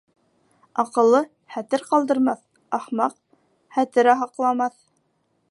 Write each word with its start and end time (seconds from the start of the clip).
Аҡыллы 0.83 1.21
хәтер 1.55 1.85
ҡалдырмаҫ, 1.91 2.41
ахмаҡ 2.79 3.15
хәтер 3.79 4.13
һаҡламаҫ. 4.25 4.79